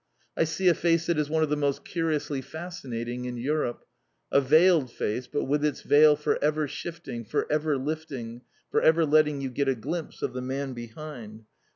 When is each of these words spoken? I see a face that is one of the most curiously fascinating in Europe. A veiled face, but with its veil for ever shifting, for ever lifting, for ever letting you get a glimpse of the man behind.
I 0.35 0.45
see 0.45 0.67
a 0.67 0.73
face 0.73 1.05
that 1.05 1.19
is 1.19 1.29
one 1.29 1.43
of 1.43 1.49
the 1.49 1.55
most 1.55 1.85
curiously 1.85 2.41
fascinating 2.41 3.25
in 3.25 3.37
Europe. 3.37 3.85
A 4.31 4.41
veiled 4.41 4.89
face, 4.91 5.27
but 5.27 5.43
with 5.43 5.63
its 5.63 5.83
veil 5.83 6.15
for 6.15 6.43
ever 6.43 6.67
shifting, 6.67 7.23
for 7.23 7.45
ever 7.51 7.77
lifting, 7.77 8.41
for 8.71 8.81
ever 8.81 9.05
letting 9.05 9.41
you 9.41 9.51
get 9.51 9.67
a 9.67 9.75
glimpse 9.75 10.23
of 10.23 10.33
the 10.33 10.41
man 10.41 10.73
behind. 10.73 11.45